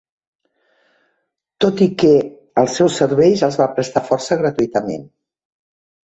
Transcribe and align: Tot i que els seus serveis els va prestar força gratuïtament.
Tot 1.65 1.83
i 1.85 1.87
que 2.03 2.13
els 2.61 2.77
seus 2.79 2.95
serveis 3.01 3.43
els 3.49 3.59
va 3.61 3.67
prestar 3.75 4.03
força 4.09 4.39
gratuïtament. 4.41 5.05